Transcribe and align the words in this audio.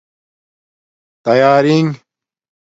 تیارنگ 1.23 1.93